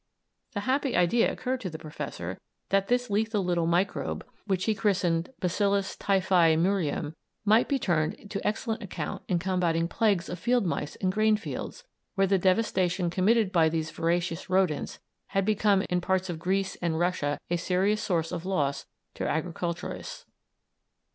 [0.53, 5.31] The happy idea occurred to the Professor that this lethal little microbe, which he christened
[5.39, 7.13] Bacillus typhi murium,
[7.45, 11.83] might be turned to excellent account in combating plagues of field mice in grain fields,
[12.15, 16.97] where the devastation committed by these voracious rodents had become in parts of Greece and
[16.97, 20.25] Russia a serious source of loss to agriculturists.